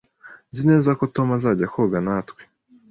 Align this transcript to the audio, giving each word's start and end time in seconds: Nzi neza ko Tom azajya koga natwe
Nzi 0.49 0.63
neza 0.69 0.89
ko 0.99 1.03
Tom 1.15 1.27
azajya 1.37 1.67
koga 1.73 1.97
natwe 2.05 2.41